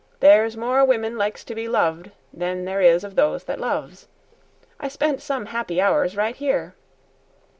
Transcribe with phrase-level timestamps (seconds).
[0.19, 4.07] There's more women likes to be loved than there is of those that loves.
[4.79, 6.73] I spent some happy hours right here.